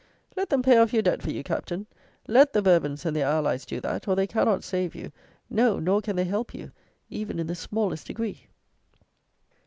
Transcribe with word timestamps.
Let 0.35 0.49
them 0.49 0.63
pay 0.63 0.77
off 0.77 0.93
your 0.93 1.03
debt 1.03 1.21
for 1.21 1.29
you, 1.29 1.43
Captain; 1.43 1.85
let 2.27 2.53
the 2.53 2.61
Bourbons 2.63 3.05
and 3.05 3.15
their 3.15 3.27
allies 3.27 3.67
do 3.67 3.79
that; 3.81 4.07
or 4.07 4.15
they 4.15 4.25
cannot 4.25 4.63
save 4.63 4.95
you; 4.95 5.11
no, 5.47 5.77
nor 5.77 6.01
can 6.01 6.15
they 6.15 6.25
help 6.25 6.55
you, 6.55 6.71
even 7.11 7.37
in 7.37 7.45
the 7.45 7.53
smallest 7.53 8.07
degree. 8.07 8.47